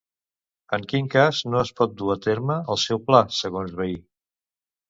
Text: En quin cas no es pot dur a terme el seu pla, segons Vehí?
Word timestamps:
En 0.77 0.85
quin 0.93 1.09
cas 1.15 1.41
no 1.55 1.59
es 1.65 1.71
pot 1.81 1.93
dur 1.99 2.09
a 2.13 2.17
terme 2.23 2.57
el 2.77 2.81
seu 2.87 3.03
pla, 3.11 3.23
segons 3.43 3.81
Vehí? 3.83 3.95